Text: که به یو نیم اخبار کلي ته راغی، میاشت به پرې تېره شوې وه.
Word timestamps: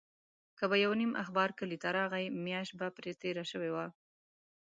که 0.57 0.63
به 0.69 0.77
یو 0.83 0.91
نیم 1.01 1.11
اخبار 1.23 1.49
کلي 1.59 1.77
ته 1.83 1.89
راغی، 1.97 2.25
میاشت 2.45 2.73
به 2.79 2.87
پرې 2.95 3.11
تېره 3.21 3.43
شوې 3.51 3.69
وه. 3.75 3.85